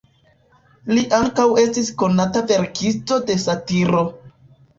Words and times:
Li 0.95 1.03
ankaŭ 1.17 1.45
estis 1.63 1.91
konata 1.99 2.43
verkisto 2.53 3.19
de 3.29 3.37
satiro. 3.45 4.03